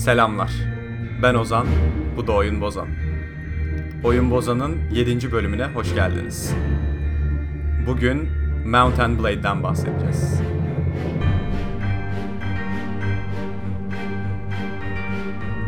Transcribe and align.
Selamlar. 0.00 0.50
Ben 1.22 1.34
Ozan, 1.34 1.66
bu 2.16 2.26
da 2.26 2.32
Oyun 2.32 2.60
Bozan. 2.60 2.88
Oyun 4.04 4.30
Bozan'ın 4.30 4.76
7. 4.90 5.32
bölümüne 5.32 5.64
hoş 5.64 5.94
geldiniz. 5.94 6.54
Bugün 7.86 8.28
Mount 8.66 9.00
and 9.00 9.18
Blade'den 9.18 9.62
bahsedeceğiz. 9.62 10.40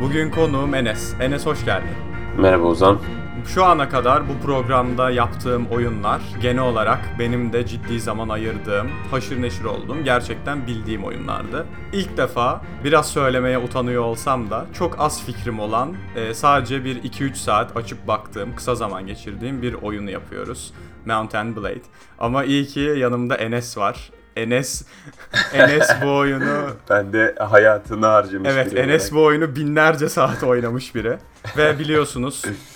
Bugün 0.00 0.30
konuğum 0.30 0.74
Enes. 0.74 1.14
Enes 1.20 1.46
hoş 1.46 1.64
geldin. 1.64 1.96
Merhaba 2.38 2.64
Ozan. 2.64 2.98
Şu 3.46 3.64
ana 3.64 3.88
kadar 3.88 4.28
bu 4.28 4.46
programda 4.46 5.10
yaptığım 5.10 5.66
oyunlar 5.66 6.20
genel 6.40 6.62
olarak 6.62 6.98
benim 7.18 7.52
de 7.52 7.66
ciddi 7.66 8.00
zaman 8.00 8.28
ayırdığım, 8.28 8.90
haşır 9.10 9.42
neşir 9.42 9.64
olduğum, 9.64 10.04
gerçekten 10.04 10.66
bildiğim 10.66 11.04
oyunlardı. 11.04 11.66
İlk 11.92 12.16
defa 12.16 12.60
biraz 12.84 13.10
söylemeye 13.10 13.58
utanıyor 13.58 14.02
olsam 14.02 14.50
da 14.50 14.66
çok 14.78 15.00
az 15.00 15.24
fikrim 15.26 15.60
olan, 15.60 15.94
e, 16.16 16.34
sadece 16.34 16.84
bir 16.84 17.02
2-3 17.02 17.34
saat 17.34 17.76
açıp 17.76 18.08
baktığım, 18.08 18.56
kısa 18.56 18.74
zaman 18.74 19.06
geçirdiğim 19.06 19.62
bir 19.62 19.74
oyunu 19.74 20.10
yapıyoruz. 20.10 20.74
Mount 21.06 21.34
and 21.34 21.56
Blade. 21.56 21.82
Ama 22.18 22.44
iyi 22.44 22.66
ki 22.66 22.80
yanımda 22.80 23.34
Enes 23.36 23.78
var. 23.78 24.10
Enes 24.36 24.84
Enes 25.54 25.90
bu 26.02 26.16
oyunu 26.16 26.66
Ben 26.90 27.12
de 27.12 27.34
hayatını 27.38 28.06
harcamış 28.06 28.50
Evet 28.52 28.72
biri 28.72 28.80
Enes 28.80 29.02
olarak. 29.02 29.14
bu 29.14 29.24
oyunu 29.26 29.56
binlerce 29.56 30.08
saat 30.08 30.42
oynamış 30.42 30.94
biri. 30.94 31.16
Ve 31.56 31.78
biliyorsunuz 31.78 32.42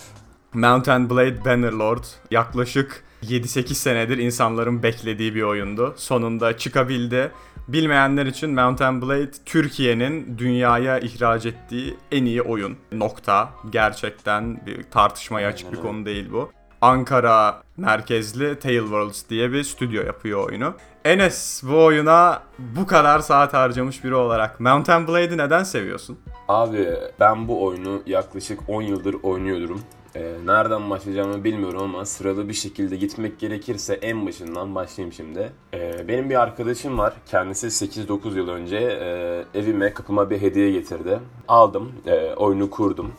Mount 0.57 0.89
and 0.89 1.11
Blade 1.11 1.45
Bannerlord 1.45 2.05
yaklaşık 2.31 3.05
7-8 3.23 3.75
senedir 3.75 4.19
insanların 4.19 4.83
beklediği 4.83 5.35
bir 5.35 5.43
oyundu. 5.43 5.95
Sonunda 5.97 6.59
çıkabildi. 6.59 7.33
Bilmeyenler 7.69 8.27
için 8.27 8.51
Mount 8.55 8.81
and 8.81 9.03
Blade 9.03 9.31
Türkiye'nin 9.47 10.39
dünyaya 10.39 10.99
ihraç 10.99 11.47
ettiği 11.47 11.97
en 12.13 12.25
iyi 12.25 12.43
oyun. 12.43 12.77
Nokta. 12.93 13.51
Gerçekten 13.71 14.67
bir 14.67 14.83
tartışmaya 14.83 15.49
açık 15.49 15.73
bir 15.73 15.77
konu 15.77 16.07
değil 16.07 16.33
bu. 16.33 16.51
Ankara 16.81 17.63
merkezli 17.77 18.59
Tailworlds 18.59 19.29
diye 19.31 19.53
bir 19.53 19.63
stüdyo 19.63 20.07
yapıyor 20.07 20.49
oyunu. 20.49 20.75
Enes 21.05 21.63
bu 21.65 21.85
oyuna 21.85 22.43
bu 22.59 22.87
kadar 22.87 23.19
saat 23.19 23.55
harcamış 23.55 24.05
biri 24.05 24.15
olarak 24.15 24.61
Mount 24.61 24.89
and 24.89 25.09
Blade'i 25.09 25.39
neden 25.39 25.63
seviyorsun? 25.63 26.19
Abi 26.49 26.89
ben 27.21 27.49
bu 27.49 27.65
oyunu 27.65 28.03
yaklaşık 28.07 28.61
10 28.69 28.83
yıldır 28.83 29.17
oynuyorum. 29.23 29.81
Ee, 30.17 30.47
nereden 30.47 30.91
başlayacağımı 30.91 31.45
bilmiyorum 31.45 31.81
ama 31.83 32.05
sıralı 32.07 32.49
bir 32.49 32.55
şekilde 32.55 32.97
gitmek 32.97 33.39
gerekirse 33.39 33.95
en 33.95 34.27
başından 34.27 34.75
başlayayım 34.75 35.13
şimdi. 35.13 35.53
Ee, 35.75 36.09
benim 36.09 36.31
bir 36.31 36.43
arkadaşım 36.43 36.99
var. 36.99 37.15
Kendisi 37.27 37.67
8-9 37.67 38.37
yıl 38.37 38.49
önce 38.49 38.77
e, 38.77 39.59
evime 39.59 39.95
kapıma 39.95 40.31
bir 40.31 40.41
hediye 40.41 40.71
getirdi. 40.71 41.21
Aldım, 41.49 41.93
e, 42.07 42.35
oyunu 42.35 42.71
kurdum. 42.71 43.13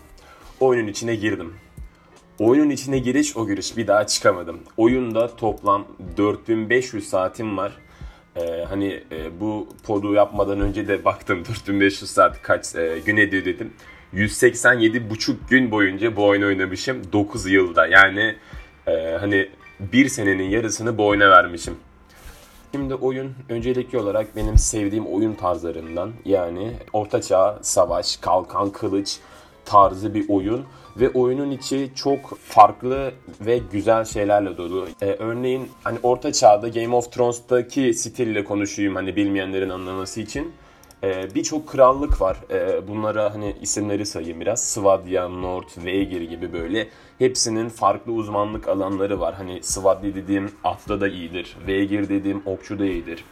Oyunun 0.59 0.87
içine 0.87 1.15
girdim. 1.15 1.53
Oyunun 2.39 2.69
içine 2.69 2.99
giriş 2.99 3.37
o 3.37 3.47
giriş 3.47 3.77
bir 3.77 3.87
daha 3.87 4.07
çıkamadım. 4.07 4.59
Oyunda 4.77 5.35
toplam 5.35 5.85
4500 6.17 7.09
saatim 7.09 7.57
var. 7.57 7.71
Ee, 8.35 8.65
hani 8.69 9.03
e, 9.11 9.39
bu 9.39 9.67
podu 9.83 10.13
yapmadan 10.13 10.61
önce 10.61 10.87
de 10.87 11.05
baktım 11.05 11.43
4500 11.49 12.11
saat 12.11 12.41
kaç 12.41 12.75
e, 12.75 12.99
gün 13.05 13.17
ediyor 13.17 13.45
dedim. 13.45 13.73
187,5 14.13 15.35
gün 15.49 15.71
boyunca 15.71 16.15
bu 16.15 16.25
oyunu 16.25 16.45
oynamışım 16.45 17.01
9 17.13 17.45
yılda. 17.45 17.87
Yani 17.87 18.35
e, 18.87 19.17
hani 19.19 19.49
bir 19.79 20.09
senenin 20.09 20.49
yarısını 20.49 20.97
bu 20.97 21.07
oyuna 21.07 21.29
vermişim. 21.29 21.75
Şimdi 22.71 22.95
oyun 22.95 23.33
öncelikli 23.49 23.97
olarak 23.97 24.35
benim 24.35 24.57
sevdiğim 24.57 25.05
oyun 25.05 25.33
tarzlarından 25.33 26.11
yani 26.25 26.73
ortaçağ, 26.93 27.59
savaş, 27.61 28.17
kalkan, 28.17 28.69
kılıç 28.69 29.17
tarzı 29.65 30.13
bir 30.13 30.29
oyun 30.29 30.65
ve 30.97 31.09
oyunun 31.09 31.51
içi 31.51 31.91
çok 31.95 32.37
farklı 32.37 33.11
ve 33.41 33.59
güzel 33.71 34.05
şeylerle 34.05 34.57
dolu. 34.57 34.87
Ee, 35.01 35.05
örneğin 35.05 35.69
hani 35.83 35.99
orta 36.03 36.33
çağda 36.33 36.67
Game 36.67 36.95
of 36.95 37.11
Thrones'taki 37.11 37.93
stille 37.93 38.43
konuşayım 38.43 38.95
hani 38.95 39.15
bilmeyenlerin 39.15 39.69
anlaması 39.69 40.21
için. 40.21 40.53
Ee, 41.03 41.35
Birçok 41.35 41.67
krallık 41.67 42.21
var. 42.21 42.37
Ee, 42.51 42.87
bunlara 42.87 43.33
hani 43.33 43.55
isimleri 43.61 44.05
sayayım 44.05 44.41
biraz. 44.41 44.63
Svadya, 44.63 45.29
North, 45.29 45.85
Veegir 45.85 46.21
gibi 46.21 46.53
böyle. 46.53 46.89
Hepsinin 47.19 47.69
farklı 47.69 48.11
uzmanlık 48.11 48.67
alanları 48.67 49.19
var. 49.19 49.35
Hani 49.35 49.63
Svadya 49.63 50.15
dediğim 50.15 50.51
atlı 50.63 51.01
da 51.01 51.07
iyidir. 51.07 51.57
Veegir 51.67 52.09
dediğim 52.09 52.41
okçu 52.45 52.79
da 52.79 52.85
iyidir. 52.85 53.23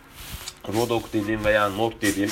Rodok 0.67 1.13
dediğim 1.13 1.45
veya 1.45 1.69
North 1.69 2.01
dediğim 2.01 2.29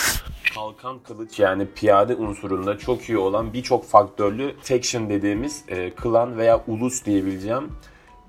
kalkan 0.56 1.00
kılıç 1.00 1.40
yani 1.40 1.68
piyade 1.76 2.16
unsurunda 2.16 2.78
çok 2.78 3.10
iyi 3.10 3.18
olan 3.18 3.54
birçok 3.54 3.86
faktörlü 3.86 4.56
faction 4.62 5.10
dediğimiz 5.10 5.64
e, 5.68 5.90
klan 5.90 6.38
veya 6.38 6.64
ulus 6.68 7.06
diyebileceğim 7.06 7.72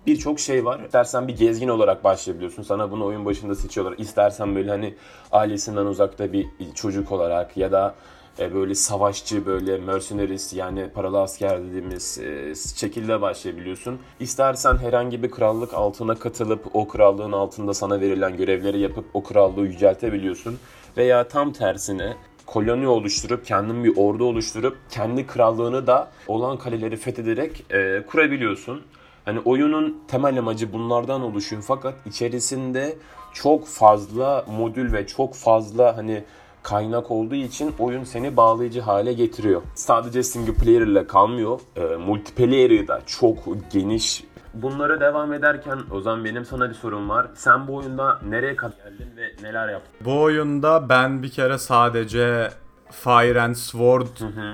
birçok 0.07 0.41
şey 0.41 0.65
var. 0.65 0.81
İstersen 0.85 1.29
bir 1.29 1.37
gezgin 1.37 1.69
olarak 1.69 2.05
başlayabiliyorsun. 2.05 2.63
Sana 2.63 2.91
bunu 2.91 3.05
oyun 3.05 3.25
başında 3.25 3.55
seçiyorlar. 3.55 3.99
İstersen 3.99 4.55
böyle 4.55 4.71
hani 4.71 4.95
ailesinden 5.33 5.87
uzakta 5.87 6.33
bir 6.33 6.47
çocuk 6.75 7.13
olarak 7.13 7.57
ya 7.57 7.73
da 7.73 7.95
e, 8.39 8.55
böyle 8.55 8.75
savaşçı 8.75 9.47
böyle 9.47 9.79
mercenaries 9.79 10.53
yani 10.53 10.89
paralı 10.95 11.21
asker 11.21 11.63
dediğimiz 11.63 12.19
e, 12.19 12.55
şekilde 12.77 13.21
başlayabiliyorsun. 13.21 13.99
İstersen 14.21 14.77
herhangi 14.77 15.23
bir 15.23 15.31
krallık 15.31 15.75
altına 15.75 16.15
katılıp 16.15 16.65
o 16.75 16.89
krallığın 16.89 17.33
altında 17.33 17.75
sana 17.75 18.01
verilen 18.01 18.37
görevleri 18.37 18.81
yapıp 18.81 19.05
o 19.15 19.23
krallığı 19.23 19.67
yüceltebiliyorsun. 19.67 20.59
Veya 20.97 21.29
tam 21.29 21.53
tersine 21.53 22.17
koloni 22.47 22.89
oluşturup 22.89 23.47
kendin 23.47 23.85
bir 23.85 23.97
ordu 23.97 24.25
oluşturup 24.25 24.77
kendi 24.91 25.27
krallığını 25.27 25.87
da 25.87 26.11
olan 26.29 26.59
kaleleri 26.59 26.97
fethederek 26.97 27.65
e, 27.73 28.03
kurabiliyorsun. 28.07 28.83
Hani 29.25 29.41
oyunun 29.41 29.99
temel 30.09 30.39
amacı 30.39 30.73
bunlardan 30.73 31.23
oluşuyor 31.23 31.63
fakat 31.67 31.95
içerisinde 32.07 32.97
çok 33.33 33.67
fazla 33.67 34.45
modül 34.59 34.93
ve 34.93 35.07
çok 35.07 35.35
fazla 35.35 35.97
hani 35.97 36.25
kaynak 36.63 37.11
olduğu 37.11 37.35
için 37.35 37.75
oyun 37.79 38.05
seni 38.05 38.37
bağlayıcı 38.37 38.81
hale 38.81 39.13
getiriyor. 39.13 39.63
Sadece 39.75 40.23
single 40.23 40.55
player 40.55 40.81
ile 40.81 41.07
kalmıyor. 41.07 41.61
E, 41.77 41.97
multiplayer'ı 41.97 42.89
da 42.89 43.01
çok 43.07 43.37
geniş. 43.73 44.25
Bunlara 44.55 45.01
devam 45.01 45.33
ederken 45.33 45.79
Ozan 45.93 46.25
benim 46.25 46.45
sana 46.45 46.69
bir 46.69 46.75
sorum 46.75 47.09
var. 47.09 47.27
Sen 47.35 47.69
bu 47.69 47.75
oyunda 47.75 48.21
nereye 48.29 48.57
kadar 48.57 48.77
geldin 48.77 49.17
ve 49.17 49.49
neler 49.49 49.69
yaptın? 49.69 49.93
Bu 50.05 50.23
oyunda 50.23 50.89
ben 50.89 51.23
bir 51.23 51.31
kere 51.31 51.59
sadece 51.59 52.51
Fire 52.91 53.41
and 53.43 53.55
Sword 53.55 54.07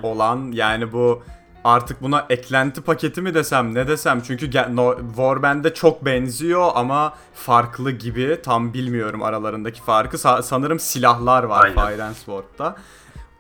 olan 0.02 0.52
yani 0.52 0.92
bu 0.92 1.22
artık 1.64 2.02
buna 2.02 2.26
eklenti 2.30 2.80
paketi 2.80 3.22
mi 3.22 3.34
desem 3.34 3.74
ne 3.74 3.88
desem 3.88 4.20
çünkü 4.20 4.50
no, 4.76 4.96
Warband'e 5.06 5.74
çok 5.74 6.04
benziyor 6.04 6.70
ama 6.74 7.14
farklı 7.34 7.90
gibi 7.90 8.40
tam 8.42 8.74
bilmiyorum 8.74 9.22
aralarındaki 9.22 9.82
farkı 9.82 10.16
Sa- 10.16 10.42
sanırım 10.42 10.80
silahlar 10.80 11.42
var 11.42 11.64
Aynen. 11.64 11.74
Fire 11.74 12.02
and 12.02 12.14
Sword'da. 12.14 12.76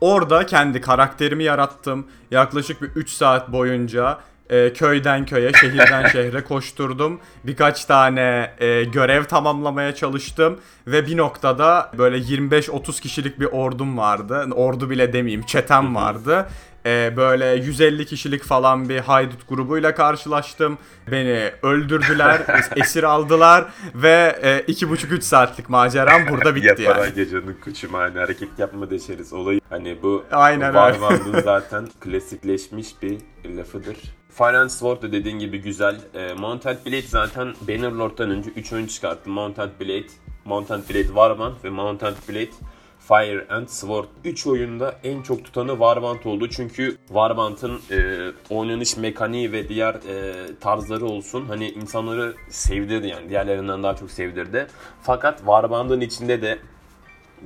Orada 0.00 0.46
kendi 0.46 0.80
karakterimi 0.80 1.44
yarattım. 1.44 2.06
Yaklaşık 2.30 2.82
bir 2.82 2.88
3 2.88 3.10
saat 3.10 3.52
boyunca 3.52 4.18
e, 4.50 4.72
köyden 4.72 5.26
köye, 5.26 5.52
şehirden 5.60 6.08
şehre 6.08 6.44
koşturdum. 6.44 7.20
Birkaç 7.44 7.84
tane 7.84 8.54
e, 8.58 8.84
görev 8.84 9.24
tamamlamaya 9.24 9.94
çalıştım 9.94 10.58
ve 10.86 11.06
bir 11.06 11.16
noktada 11.16 11.90
böyle 11.98 12.16
25-30 12.18 13.00
kişilik 13.00 13.40
bir 13.40 13.46
ordum 13.46 13.98
vardı. 13.98 14.48
Ordu 14.54 14.90
bile 14.90 15.12
demeyeyim, 15.12 15.46
çetem 15.46 15.94
vardı. 15.94 16.48
E, 16.86 17.16
böyle 17.16 17.46
150 17.46 18.06
kişilik 18.06 18.42
falan 18.44 18.88
bir 18.88 18.98
haydut 18.98 19.48
grubuyla 19.48 19.94
karşılaştım. 19.94 20.78
Beni 21.10 21.50
öldürdüler, 21.62 22.40
esir 22.76 23.02
aldılar 23.02 23.64
ve 23.94 24.38
e, 24.42 24.72
2,5-3 24.72 25.20
saatlik 25.20 25.68
maceram 25.68 26.28
burada 26.30 26.54
bitti 26.54 26.82
Yaparan 26.82 27.04
yani. 27.04 27.14
gecenin 27.14 27.56
kıçıma 27.64 27.98
hani 27.98 28.18
hareket 28.18 28.58
yapma 28.58 28.90
deşeriz 28.90 29.32
olayı. 29.32 29.60
Hani 29.70 30.02
bu 30.02 30.24
Aynen. 30.32 30.72
Warwand'ın 30.72 31.40
zaten 31.44 31.88
klasikleşmiş 32.00 32.88
bir 33.02 33.18
lafıdır. 33.56 33.96
Fire 34.30 34.68
Sword 34.68 35.02
da 35.02 35.12
dediğin 35.12 35.38
gibi 35.38 35.58
güzel. 35.62 36.00
E, 36.14 36.34
Mounted 36.34 36.76
Blade 36.86 37.02
zaten 37.02 37.54
Bannerlord'dan 37.68 38.30
önce 38.30 38.50
3 38.50 38.72
oyun 38.72 38.86
çıkarttı. 38.86 39.30
Mounted 39.30 39.70
Blade, 39.80 40.06
Mounted 40.44 40.88
Blade 40.90 41.06
Warband 41.06 41.54
ve 41.64 41.70
Mounted 41.70 42.14
Blade 42.28 42.50
Fire 43.10 43.46
and 43.50 43.68
Sword. 43.68 44.04
3 44.24 44.46
oyunda 44.46 44.94
en 45.04 45.22
çok 45.22 45.44
tutanı 45.44 45.70
Warband 45.70 46.24
oldu. 46.24 46.48
Çünkü 46.50 46.96
Warband'ın 47.06 47.80
e, 47.90 48.30
oynanış 48.50 48.96
mekaniği 48.96 49.52
ve 49.52 49.68
diğer 49.68 49.94
e, 49.94 50.34
tarzları 50.60 51.06
olsun 51.06 51.44
hani 51.48 51.68
insanları 51.68 52.34
sevdirdi 52.48 53.06
yani 53.06 53.28
diğerlerinden 53.28 53.82
daha 53.82 53.96
çok 53.96 54.10
sevdirdi. 54.10 54.66
Fakat 55.02 55.38
Warband'ın 55.38 56.00
içinde 56.00 56.42
de 56.42 56.58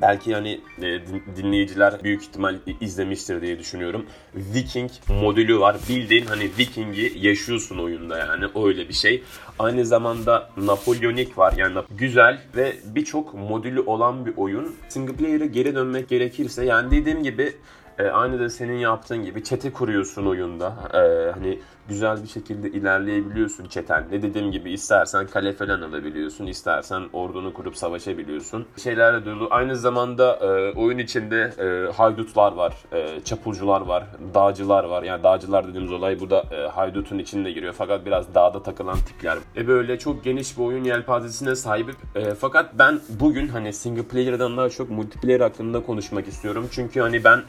belki 0.01 0.35
hani 0.35 0.61
e, 0.79 0.83
din- 0.83 1.23
dinleyiciler 1.37 2.05
büyük 2.05 2.23
ihtimal 2.23 2.57
izlemiştir 2.81 3.43
diye 3.43 3.59
düşünüyorum. 3.59 4.07
Viking 4.35 4.91
modülü 5.09 5.61
var. 5.61 5.77
Bildiğin 5.89 6.27
hani 6.27 6.51
Viking'i 6.59 7.13
yaşıyorsun 7.17 7.79
oyunda 7.79 8.19
yani 8.19 8.45
öyle 8.65 8.89
bir 8.89 8.95
şey. 8.95 9.23
Aynı 9.59 9.85
zamanda 9.87 10.51
Napolyonik 10.57 11.39
var. 11.39 11.55
Yani 11.57 11.79
güzel 11.91 12.41
ve 12.57 12.77
birçok 12.85 13.35
modülü 13.35 13.81
olan 13.81 14.27
bir 14.27 14.33
oyun. 14.37 14.75
Single 14.89 15.13
player'e 15.15 15.47
geri 15.47 15.75
dönmek 15.75 16.09
gerekirse 16.09 16.65
yani 16.65 16.91
dediğim 16.91 17.23
gibi 17.23 17.53
E, 17.99 18.07
aynı 18.07 18.41
da 18.41 18.51
senin 18.51 18.79
yaptığın 18.79 19.25
gibi 19.25 19.45
çete 19.45 19.73
kuruyorsun 19.73 20.27
oyunda. 20.27 20.75
E, 20.95 21.33
hani 21.33 21.59
güzel 21.89 22.23
bir 22.23 22.29
şekilde 22.29 22.71
ilerleyebiliyorsun 22.71 23.67
çeten. 23.67 24.05
Ne 24.13 24.23
dediğim 24.23 24.53
gibi 24.53 24.73
istersen 24.73 25.27
kale 25.27 25.53
falan 25.53 25.81
alabiliyorsun. 25.83 26.47
istersen 26.47 27.03
ordunu 27.13 27.53
kurup 27.55 27.77
savaşabiliyorsun. 27.77 28.67
Şeylerle 28.83 29.27
dolu. 29.27 29.49
Aynı 29.51 29.77
zamanda 29.77 30.37
e, 30.37 30.73
oyun 30.73 30.99
içinde 30.99 31.53
e, 31.59 31.93
haydutlar 31.93 32.53
var. 32.53 32.75
E, 32.93 33.21
çapulcular 33.25 33.81
var. 33.81 34.05
Dağcılar 34.35 34.85
var. 34.85 35.03
Yani 35.03 35.23
dağcılar 35.23 35.69
dediğimiz 35.69 35.93
olay 35.93 36.21
bu 36.21 36.31
da 36.31 36.45
e, 36.51 36.69
haydutun 36.69 37.19
içinde 37.19 37.53
giriyor. 37.53 37.75
Fakat 37.79 38.07
biraz 38.07 38.35
dağda 38.35 38.63
takılan 38.63 38.97
tipler. 38.97 39.39
E 39.57 39.69
böyle 39.69 39.99
çok 39.99 40.25
geniş 40.25 40.59
bir 40.59 40.63
oyun 40.63 40.85
yelpazesine 40.85 41.55
sahip. 41.55 41.91
E, 42.15 42.35
fakat 42.35 42.79
ben 42.79 43.01
bugün 43.21 43.49
hani 43.49 43.73
single 43.73 44.03
player'dan 44.03 44.57
daha 44.57 44.71
çok 44.71 44.91
multiplayer 44.91 45.41
hakkında 45.41 45.83
konuşmak 45.83 46.29
istiyorum. 46.29 46.69
Çünkü 46.71 47.01
hani 47.01 47.25
ben 47.25 47.41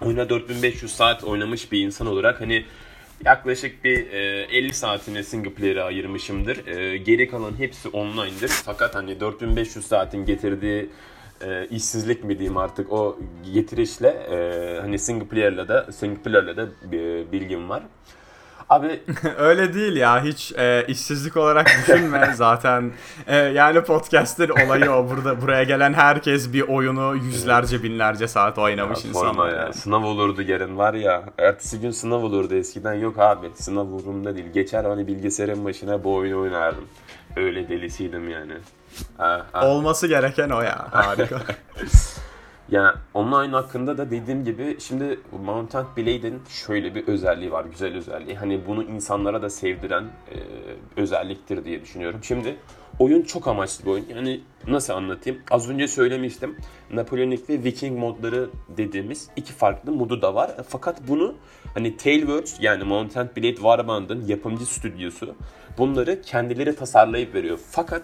oyuna 0.00 0.28
4500 0.28 0.92
saat 0.92 1.24
oynamış 1.24 1.72
bir 1.72 1.80
insan 1.80 2.06
olarak 2.06 2.40
hani 2.40 2.64
yaklaşık 3.24 3.84
bir 3.84 4.10
e, 4.12 4.42
50 4.42 4.74
saatini 4.74 5.24
single 5.24 5.50
player'a 5.52 5.84
ayırmışımdır. 5.84 6.66
E, 6.66 6.96
geri 6.96 7.30
kalan 7.30 7.58
hepsi 7.58 7.88
online'dır. 7.88 8.48
Fakat 8.48 8.94
hani 8.94 9.20
4500 9.20 9.86
saatin 9.86 10.24
getirdiği 10.24 10.90
e, 11.40 11.66
işsizlik 11.70 12.24
mi 12.24 12.38
diyeyim 12.38 12.56
artık 12.56 12.92
o 12.92 13.18
getirişle 13.54 14.08
e, 14.08 14.80
hani 14.80 14.98
single 14.98 15.26
player'la 15.26 15.68
da 15.68 15.92
single 15.92 16.22
player'la 16.22 16.56
da 16.56 16.68
e, 16.92 17.32
bilgim 17.32 17.68
var. 17.68 17.82
Abi 18.68 19.00
Öyle 19.38 19.74
değil 19.74 19.96
ya 19.96 20.24
hiç 20.24 20.52
e, 20.52 20.84
işsizlik 20.88 21.36
olarak 21.36 21.66
düşünme 21.66 22.32
zaten 22.36 22.92
e, 23.26 23.36
yani 23.36 23.82
podcaster 23.84 24.48
olayı 24.48 24.90
o 24.90 25.10
burada 25.10 25.40
buraya 25.42 25.62
gelen 25.64 25.92
herkes 25.92 26.52
bir 26.52 26.62
oyunu 26.62 27.16
yüzlerce 27.16 27.82
binlerce 27.82 28.28
saat 28.28 28.58
oynamış 28.58 29.04
Ya 29.04 29.10
insan. 29.10 29.48
ya. 29.48 29.72
Sınav 29.72 30.02
olurdu 30.04 30.42
yarın 30.42 30.78
var 30.78 30.94
ya. 30.94 31.22
Ertesi 31.38 31.80
gün 31.80 31.90
sınav 31.90 32.22
olurdu 32.22 32.54
eskiden. 32.54 32.94
Yok 32.94 33.18
abi 33.18 33.50
sınav 33.54 33.82
umurumda 33.82 34.34
değil. 34.36 34.52
Geçer 34.54 34.84
hani 34.84 35.06
bilgisayarın 35.06 35.64
başına 35.64 36.04
bu 36.04 36.14
oyunu 36.14 36.40
oynardım. 36.40 36.84
Öyle 37.36 37.68
delisiydim 37.68 38.28
yani. 38.30 38.52
Ha, 39.18 39.46
ha. 39.52 39.66
Olması 39.66 40.06
gereken 40.06 40.50
o 40.50 40.60
ya 40.60 40.86
harika. 40.90 41.36
Yani 42.70 42.96
online 43.14 43.52
hakkında 43.52 43.98
da 43.98 44.10
dediğim 44.10 44.44
gibi 44.44 44.76
şimdi 44.80 45.20
Mountain 45.44 45.86
Blade'in 45.96 46.42
şöyle 46.48 46.94
bir 46.94 47.08
özelliği 47.08 47.52
var. 47.52 47.64
Güzel 47.64 47.96
özelliği. 47.96 48.36
Hani 48.36 48.66
bunu 48.66 48.82
insanlara 48.82 49.42
da 49.42 49.50
sevdiren 49.50 50.04
e, 50.04 50.36
özelliktir 51.00 51.64
diye 51.64 51.82
düşünüyorum. 51.82 52.20
Şimdi 52.22 52.56
oyun 52.98 53.22
çok 53.22 53.48
amaçlı 53.48 53.84
bir 53.84 53.90
oyun. 53.90 54.06
Yani 54.08 54.40
nasıl 54.66 54.92
anlatayım? 54.92 55.42
Az 55.50 55.70
önce 55.70 55.88
söylemiştim. 55.88 56.56
Napoleonic 56.90 57.42
ve 57.48 57.64
Viking 57.64 57.98
modları 57.98 58.50
dediğimiz 58.76 59.30
iki 59.36 59.52
farklı 59.52 59.92
modu 59.92 60.22
da 60.22 60.34
var. 60.34 60.50
Fakat 60.68 61.08
bunu 61.08 61.34
hani 61.74 61.96
Tailwords 61.96 62.56
yani 62.60 62.84
Mountain 62.84 63.28
Blade 63.36 63.54
Warband'ın 63.54 64.26
yapımcı 64.26 64.66
stüdyosu 64.66 65.34
bunları 65.78 66.22
kendileri 66.22 66.76
tasarlayıp 66.76 67.34
veriyor. 67.34 67.58
Fakat 67.70 68.02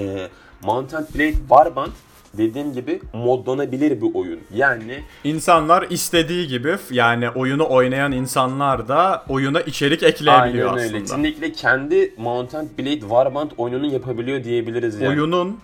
e, 0.00 0.28
Mountain 0.62 1.06
Blade 1.14 1.32
Warband 1.32 1.92
dediğim 2.38 2.72
gibi 2.72 3.00
modlanabilir 3.12 4.00
bir 4.00 4.14
oyun. 4.14 4.40
Yani 4.54 5.00
İnsanlar 5.24 5.86
istediği 5.90 6.48
gibi 6.48 6.76
yani 6.90 7.30
oyunu 7.30 7.70
oynayan 7.70 8.12
insanlar 8.12 8.88
da 8.88 9.24
oyuna 9.28 9.60
içerik 9.60 10.02
ekleyebiliyor 10.02 10.68
aynen 10.68 10.76
aslında. 10.76 10.96
öyle. 10.96 11.00
Kesinlikle 11.00 11.52
kendi 11.52 12.14
Mountain 12.18 12.68
Blade 12.78 13.00
Warband 13.00 13.50
oyununu 13.56 13.92
yapabiliyor 13.92 14.44
diyebiliriz 14.44 15.00
yani. 15.00 15.08
Oyunun 15.08 15.58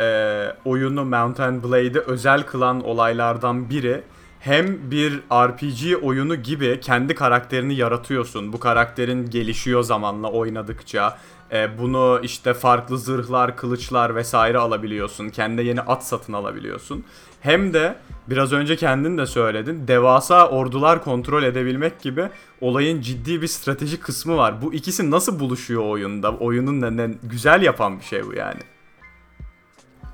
e, 0.00 0.46
oyunu 0.64 1.04
Mountain 1.04 1.62
Blade'i 1.62 2.00
özel 2.00 2.42
kılan 2.42 2.84
olaylardan 2.84 3.70
biri 3.70 4.00
hem 4.40 4.90
bir 4.90 5.12
RPG 5.32 6.04
oyunu 6.04 6.36
gibi 6.36 6.80
kendi 6.80 7.14
karakterini 7.14 7.74
yaratıyorsun. 7.74 8.52
Bu 8.52 8.60
karakterin 8.60 9.30
gelişiyor 9.30 9.82
zamanla 9.82 10.30
oynadıkça. 10.30 11.16
E, 11.54 11.78
bunu 11.78 12.20
işte 12.22 12.54
farklı 12.54 12.98
zırhlar, 12.98 13.56
kılıçlar 13.56 14.14
vesaire 14.14 14.58
alabiliyorsun. 14.58 15.28
Kendi 15.28 15.62
yeni 15.64 15.80
at 15.80 16.06
satın 16.06 16.32
alabiliyorsun. 16.32 17.04
Hem 17.40 17.74
de 17.74 17.96
biraz 18.28 18.52
önce 18.52 18.76
kendin 18.76 19.18
de 19.18 19.26
söyledin. 19.26 19.88
Devasa 19.88 20.48
ordular 20.48 21.04
kontrol 21.04 21.42
edebilmek 21.42 22.00
gibi 22.00 22.28
olayın 22.60 23.00
ciddi 23.00 23.42
bir 23.42 23.46
strateji 23.46 24.00
kısmı 24.00 24.36
var. 24.36 24.62
Bu 24.62 24.74
ikisi 24.74 25.10
nasıl 25.10 25.40
buluşuyor 25.40 25.82
oyunda? 25.82 26.32
Oyunun 26.32 26.80
ne, 26.80 26.96
ne- 26.96 27.14
güzel 27.22 27.62
yapan 27.62 27.98
bir 27.98 28.04
şey 28.04 28.26
bu 28.26 28.34
yani. 28.34 28.60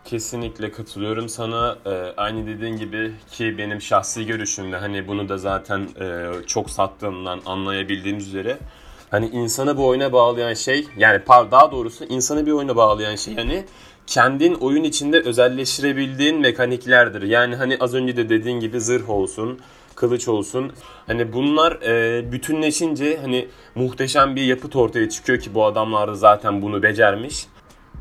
Kesinlikle 0.04 0.72
katılıyorum 0.72 1.28
sana. 1.28 1.78
Ee, 1.86 1.90
aynı 2.16 2.46
dediğin 2.46 2.76
gibi 2.76 3.12
ki 3.30 3.58
benim 3.58 3.80
şahsi 3.80 4.26
görüşümle 4.26 4.76
hani 4.76 5.08
bunu 5.08 5.28
da 5.28 5.38
zaten 5.38 5.88
e, 6.00 6.26
çok 6.46 6.70
sattığımdan 6.70 7.40
anlayabildiğiniz 7.46 8.28
üzere 8.28 8.58
hani 9.10 9.28
insanı 9.28 9.76
bu 9.76 9.86
oyuna 9.86 10.12
bağlayan 10.12 10.54
şey 10.54 10.86
yani 10.96 11.20
daha 11.28 11.72
doğrusu 11.72 12.04
insanı 12.04 12.46
bir 12.46 12.52
oyuna 12.52 12.76
bağlayan 12.76 13.16
şey 13.16 13.36
hani 13.36 13.64
kendin 14.06 14.54
oyun 14.54 14.84
içinde 14.84 15.20
özelleştirebildiğin 15.20 16.40
mekaniklerdir. 16.40 17.22
Yani 17.22 17.56
hani 17.56 17.76
az 17.80 17.94
önce 17.94 18.16
de 18.16 18.28
dediğin 18.28 18.60
gibi 18.60 18.80
zırh 18.80 19.10
olsun, 19.10 19.60
kılıç 19.94 20.28
olsun. 20.28 20.72
Hani 21.06 21.32
bunlar 21.32 21.72
e, 21.72 22.32
bütünleşince 22.32 23.18
hani 23.20 23.48
muhteşem 23.74 24.36
bir 24.36 24.42
yapıt 24.42 24.76
ortaya 24.76 25.08
çıkıyor 25.08 25.40
ki 25.40 25.54
bu 25.54 25.64
adamlar 25.64 26.08
da 26.08 26.14
zaten 26.14 26.62
bunu 26.62 26.82
becermiş 26.82 27.46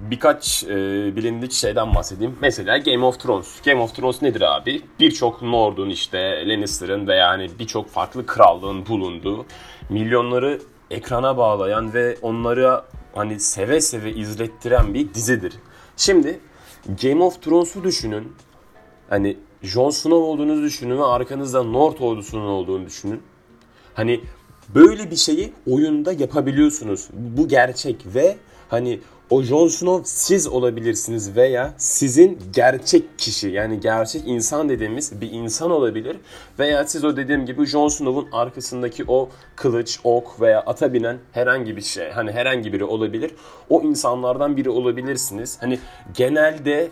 birkaç 0.01 0.63
e, 0.63 0.67
bilindik 1.15 1.51
şeyden 1.51 1.95
bahsedeyim. 1.95 2.37
Mesela 2.41 2.77
Game 2.77 3.05
of 3.05 3.19
Thrones. 3.19 3.61
Game 3.61 3.81
of 3.81 3.95
Thrones 3.95 4.21
nedir 4.21 4.41
abi? 4.41 4.81
Birçok 4.99 5.43
Lord'un 5.43 5.89
işte 5.89 6.43
Lannister'ın 6.47 7.07
veya 7.07 7.27
yani 7.27 7.49
birçok 7.59 7.89
farklı 7.89 8.25
krallığın 8.25 8.85
bulunduğu 8.85 9.45
milyonları 9.89 10.59
ekrana 10.91 11.37
bağlayan 11.37 11.93
ve 11.93 12.17
onları 12.21 12.81
hani 13.15 13.39
seve 13.39 13.81
seve 13.81 14.13
izlettiren 14.13 14.93
bir 14.93 15.13
dizidir. 15.13 15.53
Şimdi 15.97 16.39
Game 17.03 17.23
of 17.23 17.41
Thrones'u 17.41 17.83
düşünün. 17.83 18.33
Hani 19.09 19.37
Jon 19.63 19.89
Snow 19.89 20.15
olduğunu 20.15 20.61
düşünün 20.61 20.97
ve 20.97 21.03
arkanızda 21.03 21.63
North 21.63 22.01
ordusunun 22.01 22.45
olduğunu 22.45 22.85
düşünün. 22.85 23.21
Hani 23.93 24.21
böyle 24.75 25.11
bir 25.11 25.15
şeyi 25.15 25.53
oyunda 25.67 26.11
yapabiliyorsunuz. 26.11 27.09
Bu 27.13 27.47
gerçek 27.47 28.05
ve 28.15 28.37
hani 28.69 28.99
o 29.29 29.41
Jon 29.41 29.67
Snow 29.67 30.01
siz 30.05 30.47
olabilirsiniz 30.47 31.35
veya 31.35 31.73
sizin 31.77 32.39
gerçek 32.53 33.19
kişi 33.19 33.47
yani 33.49 33.79
gerçek 33.79 34.21
insan 34.25 34.69
dediğimiz 34.69 35.21
bir 35.21 35.31
insan 35.31 35.71
olabilir 35.71 36.17
veya 36.59 36.87
siz 36.87 37.03
o 37.05 37.17
dediğim 37.17 37.45
gibi 37.45 37.65
Jon 37.65 37.87
Snow'un 37.87 38.27
arkasındaki 38.31 39.03
o 39.07 39.29
kılıç, 39.55 39.99
ok 40.03 40.41
veya 40.41 40.59
ata 40.59 40.93
binen 40.93 41.17
herhangi 41.31 41.77
bir 41.77 41.81
şey 41.81 42.09
hani 42.09 42.31
herhangi 42.31 42.73
biri 42.73 42.83
olabilir. 42.83 43.31
O 43.69 43.81
insanlardan 43.81 44.57
biri 44.57 44.69
olabilirsiniz. 44.69 45.57
Hani 45.61 45.79
genelde 46.13 46.89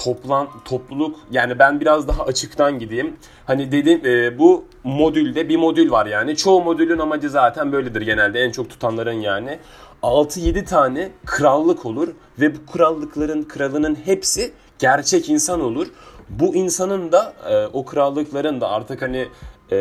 toplan 0.00 0.48
topluluk 0.64 1.16
yani 1.30 1.58
ben 1.58 1.80
biraz 1.80 2.08
daha 2.08 2.24
açıktan 2.24 2.78
gideyim. 2.78 3.16
Hani 3.44 3.72
dedim 3.72 4.00
e, 4.04 4.38
bu 4.38 4.64
modülde 4.84 5.48
bir 5.48 5.56
modül 5.56 5.90
var 5.90 6.06
yani. 6.06 6.36
Çoğu 6.36 6.62
modülün 6.62 6.98
amacı 6.98 7.30
zaten 7.30 7.72
böyledir 7.72 8.00
genelde 8.00 8.40
en 8.40 8.50
çok 8.50 8.70
tutanların 8.70 9.20
yani. 9.20 9.58
6-7 10.02 10.64
tane 10.64 11.10
krallık 11.26 11.86
olur 11.86 12.08
ve 12.40 12.54
bu 12.54 12.72
krallıkların 12.72 13.42
kralının 13.42 13.98
hepsi 14.04 14.52
gerçek 14.78 15.28
insan 15.28 15.60
olur. 15.60 15.86
Bu 16.28 16.54
insanın 16.54 17.12
da 17.12 17.32
e, 17.50 17.66
o 17.66 17.84
krallıkların 17.84 18.60
da 18.60 18.68
artık 18.68 19.02
hani 19.02 19.28
e, 19.72 19.78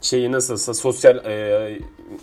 şeyi 0.00 0.32
nasılsa 0.32 0.74
sosyal 0.74 1.16
e, 1.16 1.78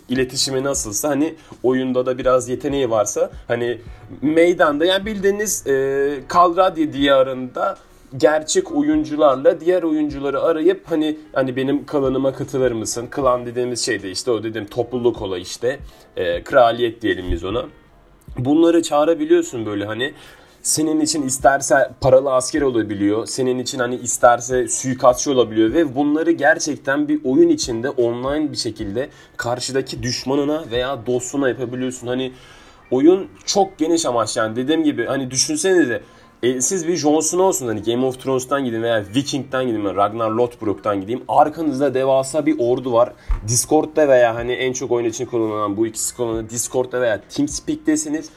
iletişimi 0.08 0.64
nasılsa 0.64 1.08
hani 1.08 1.34
oyunda 1.62 2.06
da 2.06 2.18
biraz 2.18 2.48
yeteneği 2.48 2.90
varsa 2.90 3.30
hani 3.48 3.78
meydanda 4.22 4.84
yani 4.84 5.06
bildiğiniz 5.06 5.66
e, 5.66 6.20
Kalradye 6.28 6.92
diyarında 6.92 7.78
gerçek 8.16 8.72
oyuncularla 8.72 9.60
diğer 9.60 9.82
oyuncuları 9.82 10.42
arayıp 10.42 10.90
hani 10.90 11.18
hani 11.32 11.56
benim 11.56 11.86
klanıma 11.86 12.32
katılır 12.32 12.72
mısın? 12.72 13.06
Klan 13.10 13.46
dediğimiz 13.46 13.84
şey 13.84 14.02
de 14.02 14.10
işte 14.10 14.30
o 14.30 14.42
dediğim 14.42 14.66
topluluk 14.66 15.22
olay 15.22 15.42
işte 15.42 15.78
e, 16.16 16.44
kraliyet 16.44 17.02
diyelim 17.02 17.32
biz 17.32 17.44
ona. 17.44 17.64
Bunları 18.38 18.82
çağırabiliyorsun 18.82 19.66
böyle 19.66 19.84
hani 19.84 20.14
senin 20.64 21.00
için 21.00 21.22
isterse 21.22 21.90
paralı 22.00 22.32
asker 22.32 22.62
olabiliyor. 22.62 23.26
Senin 23.26 23.58
için 23.58 23.78
hani 23.78 23.96
isterse 23.96 24.68
suikastçı 24.68 25.32
olabiliyor 25.32 25.72
ve 25.72 25.94
bunları 25.94 26.30
gerçekten 26.30 27.08
bir 27.08 27.20
oyun 27.24 27.48
içinde 27.48 27.90
online 27.90 28.52
bir 28.52 28.56
şekilde 28.56 29.08
karşıdaki 29.36 30.02
düşmanına 30.02 30.64
veya 30.70 31.06
dostuna 31.06 31.48
yapabiliyorsun. 31.48 32.06
Hani 32.06 32.32
oyun 32.90 33.28
çok 33.46 33.78
geniş 33.78 34.06
amaç 34.06 34.36
yani 34.36 34.56
dediğim 34.56 34.84
gibi 34.84 35.06
hani 35.06 35.30
düşünsenize 35.30 36.02
e, 36.42 36.60
siz 36.60 36.88
bir 36.88 36.96
Jon 36.96 37.20
Snow'sun 37.20 37.66
hani 37.66 37.82
Game 37.82 38.06
of 38.06 38.22
Thrones'tan 38.22 38.64
gidin 38.64 38.82
veya 38.82 39.04
Viking'den 39.14 39.66
gidin 39.66 39.84
veya 39.84 39.94
Ragnar 39.94 40.30
Lothbrok'tan 40.30 41.00
gideyim. 41.00 41.22
Arkanızda 41.28 41.94
devasa 41.94 42.46
bir 42.46 42.56
ordu 42.58 42.92
var. 42.92 43.12
Discord'da 43.48 44.08
veya 44.08 44.34
hani 44.34 44.52
en 44.52 44.72
çok 44.72 44.90
oyun 44.90 45.06
için 45.06 45.26
kullanılan 45.26 45.76
bu 45.76 45.86
ikisi 45.86 46.16
kullanılan 46.16 46.50
Discord'da 46.50 47.00
veya 47.00 47.20
TeamSpeak'tesiniz. 47.28 48.30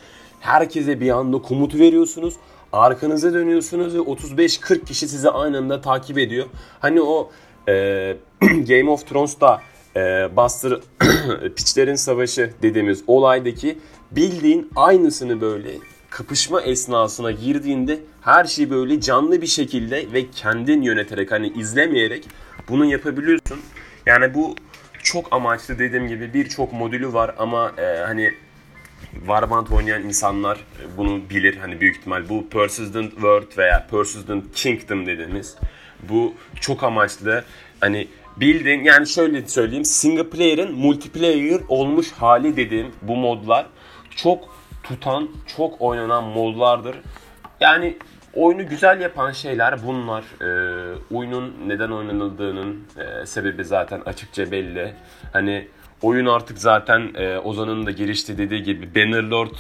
Herkese 0.48 1.00
bir 1.00 1.10
anda 1.10 1.42
komut 1.42 1.76
veriyorsunuz. 1.76 2.34
Arkanıza 2.74 3.34
dönüyorsunuz 3.34 3.96
ve 3.96 4.00
35-40 4.00 4.86
kişi 4.86 5.08
sizi 5.08 5.30
aynı 5.30 5.58
anda 5.58 5.82
takip 5.82 6.18
ediyor. 6.18 6.46
Hani 6.80 7.02
o 7.02 7.32
Ee, 7.70 8.18
Game 8.42 8.90
of 8.90 9.08
Thrones'ta 9.08 9.62
e, 9.96 10.30
Buster 10.36 10.80
Piçlerin 11.56 11.96
Savaşı 11.96 12.54
dediğimiz 12.62 13.04
olaydaki 13.08 13.78
bildiğin 14.12 14.72
aynısını 14.76 15.42
böyle 15.42 15.70
kapışma 16.10 16.62
esnasına 16.62 17.32
girdiğinde 17.32 18.00
her 18.22 18.46
şeyi 18.46 18.70
böyle 18.70 19.02
canlı 19.02 19.42
bir 19.42 19.48
şekilde 19.48 20.06
ve 20.14 20.32
kendin 20.32 20.82
yöneterek 20.82 21.32
hani 21.32 21.48
izlemeyerek 21.48 22.28
bunu 22.70 22.86
yapabiliyorsun. 22.86 23.60
Yani 24.06 24.34
bu 24.34 24.56
çok 25.04 25.28
amaçlı 25.32 25.80
dediğim 25.80 26.08
gibi 26.08 26.34
birçok 26.34 26.74
modülü 26.74 27.14
var 27.14 27.36
ama 27.38 27.72
e, 27.78 27.98
hani 27.98 28.34
Warband 29.12 29.68
oynayan 29.68 30.04
insanlar 30.04 30.58
e, 30.58 30.98
bunu 30.98 31.30
bilir. 31.30 31.58
Hani 31.58 31.82
büyük 31.82 31.98
ihtimal 31.98 32.30
bu 32.30 32.50
Persistent 32.50 33.12
World 33.12 33.58
veya 33.58 33.88
Persistent 33.92 34.56
Kingdom 34.56 35.06
dediğimiz 35.06 35.56
bu 36.10 36.34
çok 36.62 36.84
amaçlı 36.84 37.44
hani 37.80 38.08
bildiğin 38.38 38.84
yani 38.84 39.08
şöyle 39.08 39.48
söyleyeyim 39.48 39.86
single 39.86 40.30
player'ın 40.30 40.74
multiplayer 40.76 41.62
olmuş 41.70 42.12
hali 42.12 42.58
dediğim 42.58 42.92
bu 43.02 43.16
modlar 43.16 43.66
çok 44.16 44.58
tutan, 44.84 45.30
çok 45.58 45.82
oynanan 45.82 46.24
modlardır. 46.24 46.96
Yani 47.60 47.98
oyunu 48.34 48.70
güzel 48.70 49.02
yapan 49.02 49.32
şeyler 49.32 49.88
bunlar. 49.88 50.24
Ee, 50.42 50.96
oyunun 51.12 51.54
neden 51.68 51.90
oynanıldığının 51.90 52.84
e, 52.98 53.26
sebebi 53.26 53.64
zaten 53.66 54.02
açıkça 54.06 54.52
belli. 54.52 54.94
Hani 55.34 55.68
oyun 56.02 56.26
artık 56.26 56.58
zaten 56.58 57.12
e, 57.16 57.38
Ozan'ın 57.38 57.86
da 57.86 57.92
girişte 57.92 58.38
dediği 58.38 58.64
gibi 58.64 58.96
Bannerlord 58.96 59.56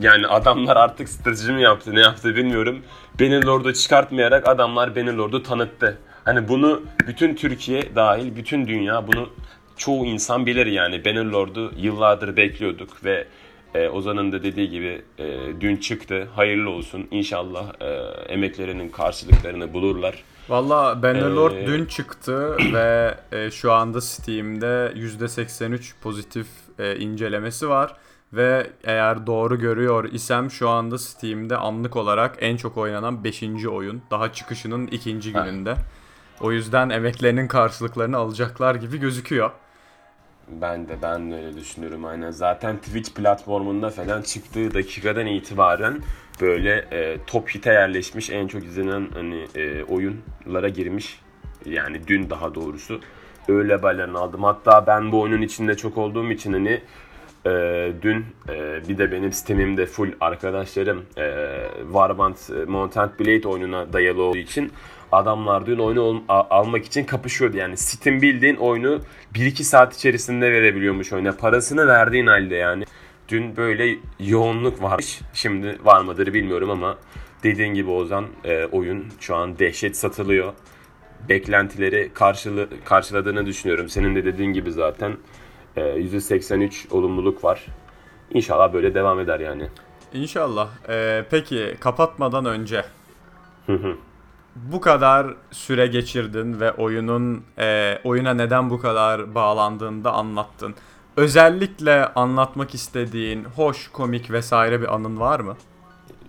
yani 0.00 0.26
adamlar 0.26 0.76
artık 0.76 1.08
strateji 1.08 1.52
mi 1.52 1.62
yaptı 1.62 1.94
ne 1.94 2.00
yaptı 2.00 2.36
bilmiyorum. 2.36 2.82
Bannerlord'u 3.20 3.72
çıkartmayarak 3.72 4.48
adamlar 4.48 4.96
Bannerlord'u 4.96 5.42
tanıttı. 5.42 5.98
Hani 6.24 6.48
bunu 6.48 6.82
bütün 7.06 7.34
Türkiye 7.34 7.94
dahil 7.94 8.36
bütün 8.36 8.66
dünya 8.66 9.06
bunu 9.06 9.28
çoğu 9.76 10.06
insan 10.06 10.46
bilir 10.46 10.66
yani. 10.66 11.04
Bannerlord'u 11.04 11.72
yıllardır 11.76 12.36
bekliyorduk 12.36 13.04
ve 13.04 13.26
e, 13.74 13.88
Ozan'ın 13.88 14.32
da 14.32 14.42
dediği 14.42 14.70
gibi 14.70 15.02
e, 15.18 15.26
dün 15.60 15.76
çıktı. 15.76 16.28
Hayırlı 16.36 16.70
olsun. 16.70 17.08
İnşallah 17.10 17.72
e, 17.80 17.86
emeklerinin 18.32 18.88
karşılıklarını 18.88 19.74
bulurlar. 19.74 20.24
Valla 20.50 21.02
Bannerlord 21.02 21.52
Ee, 21.52 21.66
dün 21.66 21.84
çıktı 21.86 22.56
ve 22.72 23.14
e, 23.32 23.50
şu 23.50 23.72
anda 23.72 24.00
Steam'de 24.00 24.92
%83 24.96 25.92
pozitif 26.02 26.46
e, 26.78 26.96
incelemesi 26.96 27.68
var. 27.68 27.96
Ve 28.32 28.70
eğer 28.84 29.26
doğru 29.26 29.58
görüyor 29.58 30.04
isem 30.12 30.50
şu 30.50 30.68
anda 30.68 30.98
Steam'de 30.98 31.56
anlık 31.56 31.96
olarak 31.96 32.36
en 32.40 32.56
çok 32.56 32.76
oynanan 32.76 33.24
5. 33.24 33.42
oyun. 33.66 34.02
Daha 34.10 34.32
çıkışının 34.32 34.86
ikinci 34.86 35.32
Ha. 35.32 35.44
gününde. 35.46 35.74
O 36.40 36.52
yüzden 36.52 36.90
emeklerinin 36.90 37.48
karşılıklarını 37.48 38.16
alacaklar 38.16 38.74
gibi 38.74 38.98
gözüküyor. 38.98 39.50
Ben 40.50 40.88
de 40.88 41.02
ben 41.02 41.30
de 41.30 41.36
öyle 41.36 41.56
düşünüyorum 41.56 42.04
aynen. 42.04 42.30
Zaten 42.30 42.76
Twitch 42.76 43.14
platformunda 43.14 43.90
falan 43.90 44.22
çıktığı 44.22 44.74
dakikadan 44.74 45.26
itibaren 45.26 45.98
böyle 46.40 46.86
e, 46.92 47.16
top 47.26 47.48
hit'e 47.48 47.72
yerleşmiş 47.72 48.30
en 48.30 48.46
çok 48.46 48.64
izlenen 48.64 49.08
hani 49.14 49.46
e, 49.54 49.84
oyunlara 49.84 50.68
girmiş. 50.68 51.20
Yani 51.66 52.06
dün 52.06 52.30
daha 52.30 52.54
doğrusu 52.54 53.00
öyle 53.48 53.72
haberlerini 53.74 54.18
aldım. 54.18 54.42
Hatta 54.42 54.86
ben 54.86 55.12
bu 55.12 55.20
oyunun 55.20 55.42
içinde 55.42 55.76
çok 55.76 55.98
olduğum 55.98 56.30
için 56.30 56.52
hani 56.52 56.80
e, 57.46 57.50
dün 58.02 58.24
e, 58.48 58.88
bir 58.88 58.98
de 58.98 59.12
benim 59.12 59.32
sistemimde 59.32 59.86
full 59.86 60.08
arkadaşlarım 60.20 61.04
e, 61.18 61.56
Warband 61.82 62.36
e, 62.50 63.18
Blade 63.20 63.48
oyununa 63.48 63.92
dayalı 63.92 64.22
olduğu 64.22 64.38
için 64.38 64.72
adamlar 65.12 65.66
dün 65.66 65.78
oyunu 65.78 66.00
ol- 66.00 66.22
a- 66.28 66.58
almak 66.58 66.84
için 66.84 67.04
kapışıyordu. 67.04 67.56
Yani 67.56 67.76
Steam 67.76 68.22
bildiğin 68.22 68.56
oyunu 68.56 69.00
1-2 69.34 69.62
saat 69.62 69.96
içerisinde 69.96 70.52
verebiliyormuş 70.52 71.12
oyuna. 71.12 71.32
Parasını 71.32 71.86
verdiğin 71.86 72.26
halde 72.26 72.54
yani. 72.54 72.84
Dün 73.28 73.56
böyle 73.56 73.96
yoğunluk 74.20 74.82
varmış. 74.82 75.20
Şimdi 75.34 75.78
var 75.84 76.00
mıdır 76.00 76.34
bilmiyorum 76.34 76.70
ama 76.70 76.98
dediğin 77.42 77.74
gibi 77.74 77.90
Ozan 77.90 78.26
e, 78.44 78.64
oyun 78.64 79.04
şu 79.20 79.36
an 79.36 79.58
dehşet 79.58 79.96
satılıyor. 79.96 80.52
Beklentileri 81.28 82.10
karşılı, 82.14 82.68
karşıladığını 82.84 83.46
düşünüyorum. 83.46 83.88
Senin 83.88 84.14
de 84.14 84.24
dediğin 84.24 84.52
gibi 84.52 84.72
zaten 84.72 85.12
e, 85.76 85.80
%83 85.80 86.90
olumluluk 86.90 87.44
var. 87.44 87.66
İnşallah 88.34 88.72
böyle 88.72 88.94
devam 88.94 89.20
eder 89.20 89.40
yani. 89.40 89.68
İnşallah. 90.14 90.68
E, 90.88 91.24
peki 91.30 91.76
kapatmadan 91.80 92.44
önce 92.44 92.84
bu 94.56 94.80
kadar 94.80 95.34
süre 95.50 95.86
geçirdin 95.86 96.60
ve 96.60 96.72
oyunun 96.72 97.44
e, 97.58 97.98
oyuna 98.04 98.34
neden 98.34 98.70
bu 98.70 98.80
kadar 98.80 99.34
bağlandığını 99.34 100.04
da 100.04 100.12
anlattın. 100.12 100.74
Özellikle 101.16 102.06
anlatmak 102.06 102.74
istediğin 102.74 103.44
hoş, 103.44 103.88
komik 103.88 104.30
vesaire 104.30 104.80
bir 104.80 104.94
anın 104.94 105.20
var 105.20 105.40
mı? 105.40 105.56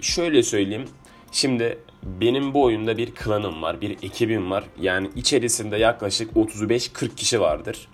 Şöyle 0.01 0.43
söyleyeyim. 0.43 0.85
Şimdi 1.31 1.77
benim 2.03 2.53
bu 2.53 2.63
oyunda 2.63 2.97
bir 2.97 3.15
klanım 3.15 3.61
var, 3.61 3.81
bir 3.81 3.91
ekibim 3.91 4.51
var. 4.51 4.63
Yani 4.79 5.09
içerisinde 5.15 5.77
yaklaşık 5.77 6.33
35-40 6.33 7.15
kişi 7.15 7.41
vardır. 7.41 7.87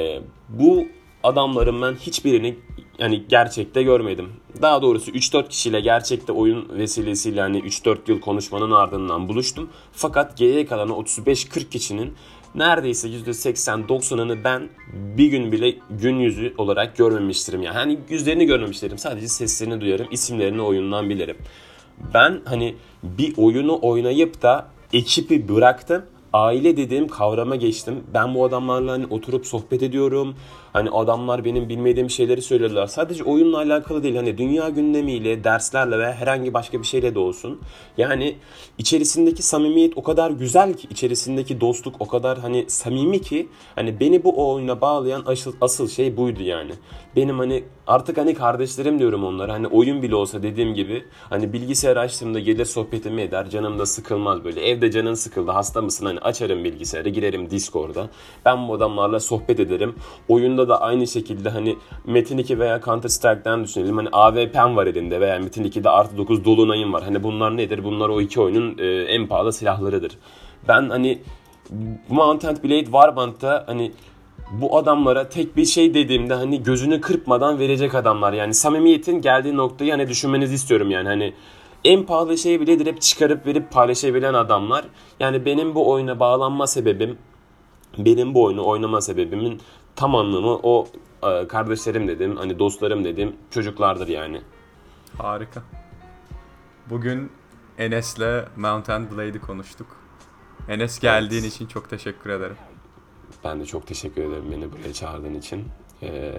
Ee, 0.00 0.20
bu 0.48 0.84
adamların 1.22 1.82
ben 1.82 1.94
hiçbirini 1.94 2.56
yani 2.98 3.22
gerçekte 3.28 3.82
görmedim. 3.82 4.28
Daha 4.62 4.82
doğrusu 4.82 5.10
3-4 5.10 5.48
kişiyle 5.48 5.80
gerçekte 5.80 6.32
oyun 6.32 6.68
vesilesiyle 6.78 7.40
hani 7.40 7.58
3-4 7.58 7.98
yıl 8.06 8.20
konuşmanın 8.20 8.70
ardından 8.70 9.28
buluştum. 9.28 9.70
Fakat 9.92 10.36
geriye 10.36 10.66
kalan 10.66 10.90
o 10.90 11.02
35-40 11.02 11.68
kişinin 11.70 12.14
neredeyse 12.54 13.08
%80-90'ını 13.08 14.44
ben 14.44 14.68
bir 14.92 15.26
gün 15.26 15.52
bile 15.52 15.74
gün 15.90 16.18
yüzü 16.18 16.54
olarak 16.58 16.96
görmemiştirim. 16.96 17.62
Yani 17.62 17.74
hani 17.74 17.98
yüzlerini 18.08 18.46
görmemişlerim. 18.46 18.98
Sadece 18.98 19.28
seslerini 19.28 19.80
duyarım, 19.80 20.06
isimlerini 20.10 20.62
oyundan 20.62 21.10
bilirim. 21.10 21.36
Ben 22.14 22.40
hani 22.44 22.74
bir 23.02 23.34
oyunu 23.36 23.78
oynayıp 23.82 24.42
da 24.42 24.68
ekibi 24.92 25.48
bıraktım. 25.48 26.02
Aile 26.32 26.76
dediğim 26.76 27.08
kavrama 27.08 27.56
geçtim. 27.56 28.04
Ben 28.14 28.34
bu 28.34 28.44
adamlarla 28.44 28.92
hani 28.92 29.06
oturup 29.06 29.46
sohbet 29.46 29.82
ediyorum. 29.82 30.34
Hani 30.72 30.90
adamlar 30.90 31.44
benim 31.44 31.68
bilmediğim 31.68 32.10
şeyleri 32.10 32.42
söylüyorlar. 32.42 32.86
Sadece 32.86 33.24
oyunla 33.24 33.58
alakalı 33.58 34.02
değil. 34.02 34.16
Hani 34.16 34.38
dünya 34.38 34.68
gündemiyle, 34.68 35.44
derslerle 35.44 35.98
ve 35.98 36.12
herhangi 36.12 36.54
başka 36.54 36.78
bir 36.78 36.86
şeyle 36.86 37.14
de 37.14 37.18
olsun. 37.18 37.60
Yani 37.98 38.36
içerisindeki 38.78 39.42
samimiyet 39.42 39.92
o 39.96 40.02
kadar 40.02 40.30
güzel 40.30 40.74
ki, 40.74 40.88
içerisindeki 40.90 41.60
dostluk 41.60 41.94
o 42.00 42.08
kadar 42.08 42.38
hani 42.38 42.64
samimi 42.68 43.20
ki 43.20 43.48
hani 43.74 44.00
beni 44.00 44.24
bu 44.24 44.52
oyuna 44.52 44.80
bağlayan 44.80 45.22
asıl, 45.26 45.52
asıl 45.60 45.88
şey 45.88 46.16
buydu 46.16 46.42
yani. 46.42 46.72
Benim 47.16 47.38
hani 47.38 47.64
artık 47.86 48.18
hani 48.18 48.34
kardeşlerim 48.34 48.98
diyorum 48.98 49.24
onlara. 49.24 49.52
Hani 49.52 49.66
oyun 49.66 50.02
bile 50.02 50.14
olsa 50.14 50.42
dediğim 50.42 50.74
gibi 50.74 51.04
hani 51.30 51.52
bilgisayar 51.52 51.96
açtığımda 51.96 52.40
gelir 52.40 52.64
sohbetimi 52.64 53.22
eder. 53.22 53.50
Canım 53.50 53.78
da 53.78 53.86
sıkılmaz 53.86 54.44
böyle. 54.44 54.60
Evde 54.68 54.90
canın 54.90 55.14
sıkıldı 55.14 55.50
hasta 55.50 55.82
mısın 55.82 56.06
hani 56.06 56.20
açarım 56.20 56.64
bilgisayarı 56.64 57.08
girerim 57.08 57.50
Discord'a. 57.50 58.10
Ben 58.44 58.68
bu 58.68 58.74
adamlarla 58.74 59.20
sohbet 59.20 59.60
ederim. 59.60 59.94
Oyunda 60.28 60.61
da 60.68 60.80
aynı 60.80 61.06
şekilde 61.06 61.50
hani 61.50 61.76
Metin 62.06 62.38
2 62.38 62.58
veya 62.58 62.80
Counter 62.84 63.08
Strike'den 63.08 63.64
düşünelim. 63.64 63.96
Hani 63.96 64.08
AWP'm 64.12 64.76
var 64.76 64.86
elinde 64.86 65.20
veya 65.20 65.38
Metin 65.38 65.64
2'de 65.64 65.90
artı 65.90 66.16
9 66.16 66.44
dolunayım 66.44 66.92
var. 66.92 67.02
Hani 67.02 67.22
bunlar 67.22 67.56
nedir? 67.56 67.84
Bunlar 67.84 68.08
o 68.08 68.20
iki 68.20 68.40
oyunun 68.40 68.78
e, 68.78 68.86
en 68.86 69.26
pahalı 69.26 69.52
silahlarıdır. 69.52 70.12
Ben 70.68 70.90
hani 70.90 71.18
Mountain 72.08 72.56
Blade 72.64 72.84
Warband'da 72.84 73.64
hani 73.66 73.92
bu 74.52 74.78
adamlara 74.78 75.28
tek 75.28 75.56
bir 75.56 75.64
şey 75.64 75.94
dediğimde 75.94 76.34
hani 76.34 76.62
gözünü 76.62 77.00
kırpmadan 77.00 77.58
verecek 77.58 77.94
adamlar. 77.94 78.32
Yani 78.32 78.54
samimiyetin 78.54 79.20
geldiği 79.20 79.56
noktayı 79.56 79.90
hani 79.90 80.08
düşünmenizi 80.08 80.54
istiyorum 80.54 80.90
yani 80.90 81.08
hani 81.08 81.34
en 81.84 82.02
pahalı 82.02 82.38
şeyi 82.38 82.60
bile 82.60 82.78
direkt 82.78 83.02
çıkarıp 83.02 83.46
verip 83.46 83.70
paylaşabilen 83.70 84.34
adamlar. 84.34 84.84
Yani 85.20 85.44
benim 85.44 85.74
bu 85.74 85.90
oyuna 85.90 86.20
bağlanma 86.20 86.66
sebebim, 86.66 87.18
benim 87.98 88.34
bu 88.34 88.44
oyunu 88.44 88.66
oynama 88.66 89.00
sebebimin 89.00 89.60
tam 89.96 90.14
anlamı 90.14 90.60
o 90.62 90.86
e, 91.22 91.48
kardeşlerim 91.48 92.08
dedim, 92.08 92.36
hani 92.36 92.58
dostlarım 92.58 93.04
dedim 93.04 93.36
çocuklardır 93.50 94.08
yani. 94.08 94.42
Harika. 95.18 95.62
Bugün 96.90 97.32
Enes'le 97.78 98.48
Mountain 98.56 99.10
Blade'i 99.10 99.40
konuştuk. 99.40 99.86
Enes 100.68 101.00
geldiğin 101.00 101.44
için 101.44 101.66
çok 101.66 101.90
teşekkür 101.90 102.30
ederim. 102.30 102.56
Ben 103.44 103.60
de 103.60 103.66
çok 103.66 103.86
teşekkür 103.86 104.22
ederim 104.22 104.44
beni 104.50 104.72
buraya 104.72 104.92
çağırdığın 104.92 105.34
için. 105.34 105.64
E, 106.02 106.34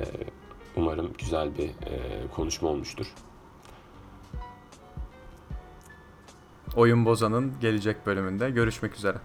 umarım 0.76 1.14
güzel 1.18 1.58
bir 1.58 1.70
e, 1.70 2.00
konuşma 2.36 2.70
olmuştur. 2.70 3.14
Oyun 6.76 7.06
Bozan'ın 7.06 7.54
gelecek 7.62 8.06
bölümünde 8.06 8.50
görüşmek 8.50 8.96
üzere. 8.96 9.18